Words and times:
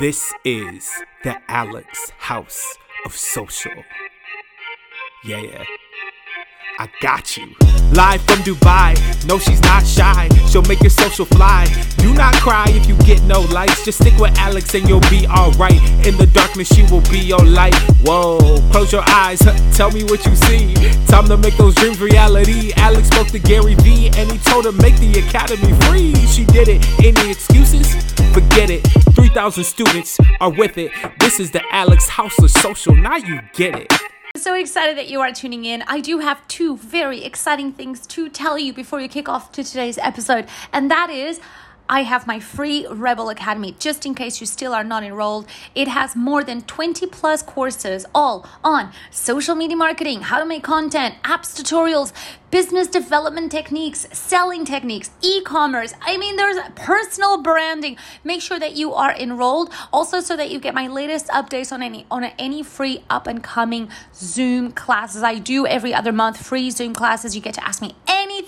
This 0.00 0.32
is 0.44 0.90
the 1.22 1.36
Alex 1.48 2.12
House 2.16 2.78
of 3.04 3.14
Social. 3.14 3.84
Yeah. 5.22 5.64
I 6.78 6.88
got 7.02 7.36
you. 7.36 7.54
Live 7.92 8.22
from 8.22 8.38
Dubai. 8.38 8.96
No, 9.28 9.38
she's 9.38 9.60
not 9.60 9.86
shy. 9.86 10.28
She'll 10.48 10.62
make 10.62 10.80
your 10.80 10.90
social 10.90 11.26
fly. 11.26 11.66
Do 11.98 12.14
not 12.14 12.34
cry 12.36 12.64
if 12.68 12.88
you 12.88 12.96
get 13.04 13.22
no 13.24 13.42
likes. 13.42 13.84
Just 13.84 14.00
stick 14.00 14.16
with 14.18 14.36
Alex 14.38 14.74
and 14.74 14.88
you'll 14.88 15.00
be 15.10 15.26
alright. 15.26 15.80
In 16.06 16.16
the 16.16 16.28
darkness, 16.32 16.74
she 16.74 16.82
will 16.84 17.02
be 17.02 17.18
your 17.18 17.44
light. 17.44 17.74
Whoa, 18.00 18.38
close 18.70 18.92
your 18.92 19.04
eyes. 19.06 19.40
Tell 19.76 19.90
me 19.90 20.04
what 20.04 20.24
you 20.24 20.34
see. 20.34 20.74
Time 21.06 21.28
to 21.28 21.36
make 21.36 21.56
those 21.58 21.74
dreams 21.74 22.00
reality. 22.00 22.72
Alex 22.76 23.08
spoke 23.08 23.28
to 23.28 23.38
Gary 23.38 23.74
Vee 23.76 24.08
and 24.16 24.32
he 24.32 24.38
told 24.38 24.64
her 24.64 24.72
make 24.72 24.96
the 24.96 25.18
academy 25.18 25.74
free. 25.86 26.14
She 26.26 26.46
did 26.46 26.68
it. 26.68 26.82
Any 27.04 27.30
excuses? 27.30 27.94
Forget 28.32 28.70
it. 28.70 29.01
3,000 29.32 29.64
students 29.64 30.18
are 30.42 30.50
with 30.50 30.76
it. 30.76 30.92
This 31.18 31.40
is 31.40 31.52
the 31.52 31.62
Alex 31.70 32.06
of 32.18 32.50
Social. 32.50 32.94
Now 32.94 33.16
you 33.16 33.40
get 33.54 33.74
it. 33.74 33.90
So 34.36 34.54
excited 34.54 34.98
that 34.98 35.08
you 35.08 35.22
are 35.22 35.32
tuning 35.32 35.64
in. 35.64 35.82
I 35.86 36.00
do 36.00 36.18
have 36.18 36.46
two 36.48 36.76
very 36.76 37.24
exciting 37.24 37.72
things 37.72 38.06
to 38.08 38.28
tell 38.28 38.58
you 38.58 38.74
before 38.74 39.00
you 39.00 39.08
kick 39.08 39.30
off 39.30 39.50
to 39.52 39.64
today's 39.64 39.96
episode, 39.96 40.48
and 40.70 40.90
that 40.90 41.08
is 41.08 41.40
I 41.92 42.04
have 42.04 42.26
my 42.26 42.40
free 42.40 42.86
Rebel 42.86 43.28
Academy 43.28 43.76
just 43.78 44.06
in 44.06 44.14
case 44.14 44.40
you 44.40 44.46
still 44.46 44.72
are 44.72 44.82
not 44.82 45.02
enrolled. 45.02 45.46
It 45.74 45.88
has 45.88 46.16
more 46.16 46.42
than 46.42 46.62
20 46.62 47.06
plus 47.08 47.42
courses 47.42 48.06
all 48.14 48.48
on 48.64 48.92
social 49.10 49.54
media 49.54 49.76
marketing, 49.76 50.22
how 50.22 50.38
to 50.38 50.46
make 50.46 50.62
content, 50.62 51.16
apps 51.22 51.52
tutorials, 51.52 52.14
business 52.50 52.88
development 52.88 53.52
techniques, 53.52 54.06
selling 54.10 54.64
techniques, 54.64 55.10
e 55.20 55.42
commerce. 55.42 55.92
I 56.00 56.16
mean, 56.16 56.36
there's 56.36 56.56
personal 56.76 57.42
branding. 57.42 57.98
Make 58.24 58.40
sure 58.40 58.58
that 58.58 58.74
you 58.74 58.94
are 58.94 59.14
enrolled 59.14 59.70
also 59.92 60.20
so 60.20 60.34
that 60.34 60.50
you 60.50 60.60
get 60.60 60.72
my 60.72 60.86
latest 60.86 61.26
updates 61.28 61.72
on 61.72 61.82
any 61.82 62.06
on 62.10 62.24
any 62.38 62.62
free 62.62 63.04
up 63.10 63.26
and 63.26 63.44
coming 63.44 63.90
Zoom 64.14 64.72
classes. 64.72 65.22
I 65.22 65.38
do 65.38 65.66
every 65.66 65.92
other 65.92 66.12
month 66.12 66.38
free 66.38 66.70
Zoom 66.70 66.94
classes. 66.94 67.36
You 67.36 67.42
get 67.42 67.54
to 67.54 67.66
ask 67.66 67.82
me 67.82 67.94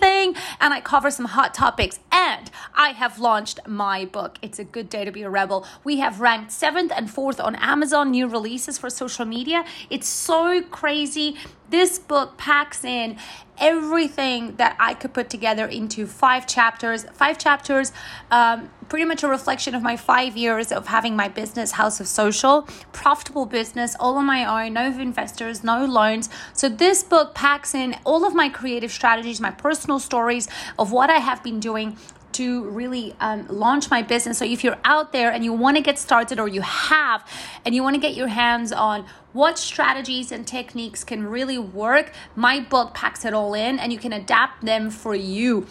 anything 0.05 0.43
and 0.61 0.73
I 0.73 0.81
cover 0.81 1.11
some 1.11 1.27
hot 1.27 1.55
topics. 1.55 1.99
And 2.13 2.51
I 2.75 2.91
have 2.91 3.19
launched 3.19 3.61
my 3.67 4.05
book. 4.05 4.39
It's 4.43 4.59
a 4.59 4.65
good 4.65 4.89
day 4.89 5.05
to 5.05 5.13
be 5.13 5.23
a 5.23 5.31
rebel. 5.31 5.67
We 5.83 5.99
have 5.99 6.21
ranked 6.21 6.51
7th 6.51 6.93
and 6.97 7.09
4th 7.09 7.43
on 7.43 7.57
Amazon 7.57 8.11
new 8.11 8.27
releases 8.27 8.79
for 8.79 8.91
social 8.91 9.25
media. 9.25 9.65
It's 9.91 10.09
so 10.09 10.63
crazy. 10.63 11.37
This 11.71 11.99
book 11.99 12.37
packs 12.37 12.85
in 12.85 13.17
everything 13.59 14.57
that 14.57 14.77
I 14.79 14.95
could 14.95 15.13
put 15.13 15.31
together 15.31 15.67
into 15.67 16.07
five 16.07 16.47
chapters. 16.47 17.05
Five 17.15 17.39
chapters, 17.39 17.93
um, 18.31 18.71
pretty 18.89 19.05
much 19.05 19.23
a 19.23 19.29
reflection 19.29 19.75
of 19.75 19.83
my 19.83 19.97
five 19.97 20.37
years 20.37 20.73
of 20.73 20.87
having 20.89 21.17
my 21.17 21.29
business, 21.29 21.73
House 21.73 22.01
of 22.01 22.09
Social, 22.09 22.63
profitable 22.93 23.47
business, 23.47 23.97
all 23.99 24.17
on 24.17 24.27
my 24.27 24.67
own, 24.67 24.75
no 24.75 24.87
investors, 24.87 25.65
no 25.65 25.85
loans. 25.85 26.29
So, 26.53 26.69
this 26.69 27.03
book 27.03 27.35
packs 27.35 27.75
in 27.75 27.97
all 28.05 28.25
of 28.25 28.35
my 28.35 28.49
creative 28.49 28.93
strategies, 28.93 29.41
my 29.41 29.51
personal 29.51 29.94
stories 29.99 30.49
of 30.79 30.93
what 30.93 31.11
I 31.11 31.19
have 31.19 31.43
been 31.43 31.61
doing 31.61 31.97
to 32.35 32.65
really 32.65 33.15
um, 33.21 33.47
launch 33.49 33.91
my 33.91 34.03
business. 34.03 34.39
So 34.39 34.45
if 34.45 34.65
you're 34.65 34.79
out 34.85 35.13
there 35.13 35.31
and 35.31 35.45
you 35.45 35.53
want 35.53 35.77
to 35.77 35.83
get 35.83 35.99
started 35.99 36.41
or 36.41 36.49
you 36.49 36.63
have 36.63 37.27
and 37.65 37.75
you 37.75 37.83
want 37.83 37.95
to 37.95 38.01
get 38.01 38.15
your 38.15 38.29
hands 38.29 38.73
on 38.73 39.07
what 39.33 39.59
strategies 39.59 40.33
and 40.33 40.47
techniques 40.47 41.05
can 41.05 41.27
really 41.27 41.59
work, 41.59 42.13
my 42.35 42.61
book 42.61 42.93
packs 42.93 43.25
it 43.25 43.35
all 43.35 43.55
in 43.55 43.79
and 43.79 43.93
you 43.93 43.99
can 43.99 44.13
adapt 44.13 44.65
them 44.65 44.91
for 44.91 45.15
you. 45.15 45.67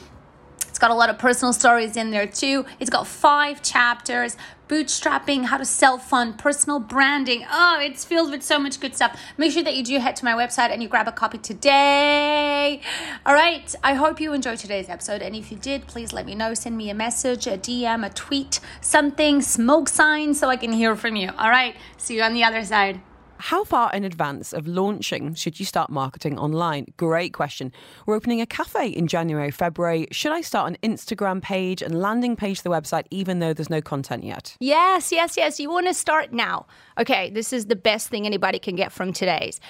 It's 0.70 0.80
got 0.80 0.90
a 0.90 0.96
lot 0.96 1.10
of 1.10 1.20
personal 1.20 1.54
stories 1.54 1.96
in 1.96 2.10
there 2.12 2.26
too. 2.26 2.66
It's 2.80 2.90
got 2.90 3.06
five 3.06 3.62
chapters 3.62 4.38
bootstrapping, 4.68 5.46
how 5.46 5.58
to 5.58 5.66
self 5.66 6.10
fund, 6.10 6.40
personal 6.40 6.80
branding. 6.80 7.46
Oh, 7.52 7.78
it's 7.80 8.04
filled 8.04 8.32
with 8.32 8.42
so 8.42 8.58
much 8.58 8.80
good 8.80 8.96
stuff. 8.96 9.20
Make 9.38 9.52
sure 9.52 9.62
that 9.64 9.76
you 9.76 9.84
do 9.84 10.00
head 10.00 10.16
to 10.16 10.26
my 10.26 10.34
website 10.34 10.72
and 10.72 10.82
you 10.82 10.90
grab 10.90 11.08
a 11.08 11.12
copy 11.12 11.38
today. 11.38 12.82
All 13.26 13.34
right. 13.34 13.74
I 13.86 13.94
hope 13.94 14.20
you 14.20 14.34
enjoyed 14.34 14.58
today's 14.58 14.90
episode. 14.90 15.22
And 15.22 15.34
if 15.34 15.50
you 15.50 15.58
did, 15.58 15.88
please 15.88 16.12
let 16.12 16.26
me 16.26 16.36
know. 16.36 16.54
Send 16.54 16.76
me 16.76 16.90
a 16.90 16.94
message, 16.94 17.48
a 17.48 17.58
DM, 17.58 18.06
a 18.06 18.10
tweet, 18.10 18.60
something, 18.82 19.42
smoke 19.42 19.88
sign 19.88 20.34
so 20.34 20.50
I 20.50 20.58
can 20.58 20.74
hear 20.74 20.98
from 20.98 21.16
you. 21.16 21.30
All 21.38 21.50
right. 21.50 21.74
See 21.96 22.18
you 22.18 22.22
on 22.22 22.34
the 22.34 22.44
other 22.44 22.66
side. 22.66 23.00
How 23.38 23.64
far 23.64 23.94
in 23.94 24.04
advance 24.04 24.52
of 24.52 24.68
launching 24.68 25.36
should 25.36 25.58
you 25.58 25.66
start 25.66 25.90
marketing 25.90 26.38
online? 26.38 26.94
Great 26.98 27.34
question. 27.34 27.72
We're 28.06 28.16
opening 28.16 28.42
a 28.42 28.46
cafe 28.46 28.90
in 28.90 29.08
January, 29.08 29.52
February. 29.52 30.08
Should 30.12 30.34
I 30.34 30.42
start 30.42 30.70
an 30.72 30.78
Instagram 30.92 31.42
page 31.42 31.82
and 31.82 32.02
landing 32.02 32.36
page 32.36 32.58
to 32.58 32.64
the 32.64 32.70
website 32.70 33.06
even 33.10 33.40
though 33.40 33.54
there's 33.54 33.70
no 33.70 33.82
content 33.82 34.26
yet? 34.26 34.58
Yes, 34.60 35.14
yes, 35.14 35.38
yes. 35.38 35.62
You 35.62 35.70
want 35.70 35.88
to 35.88 35.94
start 35.94 36.34
now. 36.34 36.66
Okay, 37.00 37.30
this 37.30 37.54
is 37.54 37.68
the 37.68 37.76
best 37.78 38.10
thing 38.10 38.26
anybody 38.26 38.60
can 38.60 38.76
get 38.76 38.92
from 38.92 39.14
today's 39.14 39.62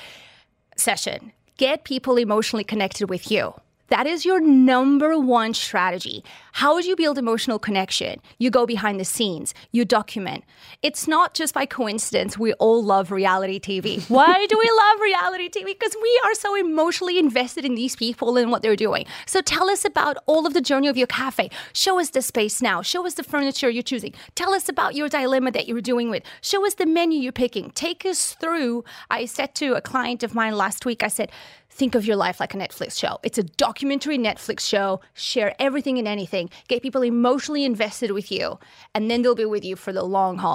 session. 0.76 1.34
Get 1.58 1.84
people 1.84 2.18
emotionally 2.18 2.64
connected 2.64 3.10
with 3.10 3.30
you. 3.30 3.54
That 3.94 4.08
is 4.08 4.26
your 4.26 4.42
number 4.42 5.20
one 5.20 5.54
strategy. 5.54 6.24
How 6.54 6.82
do 6.82 6.88
you 6.88 6.96
build 6.96 7.20
emotional 7.20 7.60
connection? 7.60 8.20
You 8.40 8.50
go 8.50 8.66
behind 8.66 9.00
the 9.00 9.06
scenes, 9.06 9.54
you 9.72 9.86
document. 9.86 10.44
It's 10.82 11.08
not 11.08 11.36
just 11.36 11.54
by 11.54 11.68
coincidence 11.68 12.36
we 12.36 12.54
all 12.54 12.84
love 12.84 13.12
reality 13.12 13.60
TV. 13.60 14.04
Why 14.10 14.48
do 14.48 14.58
we 14.58 14.68
love 14.68 15.00
reality 15.00 15.48
TV? 15.48 15.66
Because 15.66 15.96
we 16.02 16.22
are 16.26 16.34
so 16.34 16.56
emotionally 16.56 17.20
invested 17.20 17.66
in 17.66 17.76
these 17.76 17.96
people 17.96 18.36
and 18.36 18.50
what 18.50 18.64
they're 18.64 18.76
doing. 18.76 19.06
So 19.28 19.42
tell 19.42 19.70
us 19.70 19.86
about 19.86 20.18
all 20.26 20.48
of 20.48 20.56
the 20.56 20.62
journey 20.62 20.88
of 20.88 20.98
your 20.98 21.06
cafe. 21.06 21.52
Show 21.74 22.00
us 22.00 22.10
the 22.10 22.24
space 22.24 22.64
now. 22.64 22.82
Show 22.82 23.06
us 23.06 23.14
the 23.14 23.24
furniture 23.24 23.70
you're 23.70 23.84
choosing. 23.84 24.16
Tell 24.34 24.56
us 24.56 24.68
about 24.68 24.96
your 24.96 25.08
dilemma 25.08 25.52
that 25.52 25.68
you're 25.68 25.82
doing 25.82 26.10
with. 26.10 26.24
Show 26.42 26.66
us 26.66 26.74
the 26.74 26.88
menu 26.88 27.20
you're 27.20 27.32
picking. 27.32 27.70
Take 27.70 28.08
us 28.08 28.34
through. 28.34 28.86
I 29.12 29.26
said 29.26 29.54
to 29.56 29.76
a 29.76 29.82
client 29.82 30.24
of 30.24 30.34
mine 30.34 30.58
last 30.58 30.84
week, 30.84 31.04
I 31.04 31.10
said, 31.10 31.32
think 31.74 31.96
of 31.96 32.06
your 32.06 32.16
life 32.16 32.40
like 32.40 32.54
a 32.54 32.58
Netflix 32.58 32.98
show. 32.98 33.20
It's 33.24 33.40
a 33.40 33.44
documentary 33.44 34.18
Netflix 34.18 34.60
show. 34.62 35.02
Share 35.16 35.56
everything 35.58 35.98
and 35.98 36.08
anything. 36.08 36.50
Get 36.68 36.84
people 36.84 37.02
emotionally 37.02 37.66
invested 37.66 38.12
with 38.12 38.32
you, 38.32 38.60
and 38.94 39.10
then 39.10 39.24
they'll 39.24 39.34
be 39.36 39.46
with 39.46 39.66
you 39.66 39.76
for 39.76 39.92
the 39.92 40.04
long 40.04 40.38
haul. 40.38 40.52